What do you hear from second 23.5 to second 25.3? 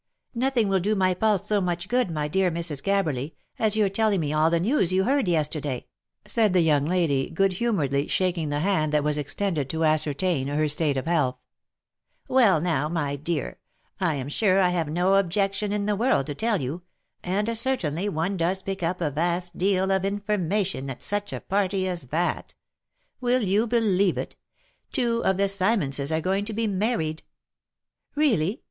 believe it? two